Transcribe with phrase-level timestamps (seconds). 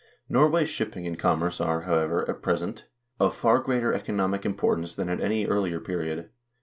[0.01, 2.85] x Norway's shipping and com merce are, however, at present
[3.19, 6.31] of far greater economic importance than at any earlier period.